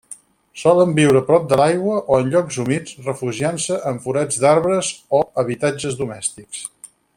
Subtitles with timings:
[0.59, 6.67] Solen viure prop de l'aigua o llocs humits, refugiant-se en forats d'arbres o habitatges domèstics.